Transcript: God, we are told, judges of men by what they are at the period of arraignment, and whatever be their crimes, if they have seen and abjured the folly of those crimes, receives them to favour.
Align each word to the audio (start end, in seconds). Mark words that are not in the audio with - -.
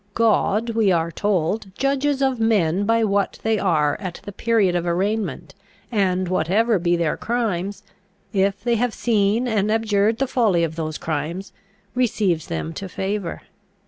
God, 0.15 0.71
we 0.71 0.91
are 0.91 1.11
told, 1.11 1.69
judges 1.77 2.23
of 2.23 2.39
men 2.39 2.85
by 2.85 3.03
what 3.03 3.37
they 3.43 3.59
are 3.59 3.95
at 3.99 4.19
the 4.23 4.31
period 4.31 4.75
of 4.75 4.83
arraignment, 4.87 5.53
and 5.91 6.27
whatever 6.27 6.79
be 6.79 6.95
their 6.95 7.15
crimes, 7.15 7.83
if 8.33 8.63
they 8.63 8.77
have 8.77 8.95
seen 8.95 9.47
and 9.47 9.71
abjured 9.71 10.17
the 10.17 10.25
folly 10.25 10.63
of 10.63 10.75
those 10.75 10.97
crimes, 10.97 11.53
receives 11.93 12.47
them 12.47 12.73
to 12.73 12.89
favour. 12.89 13.43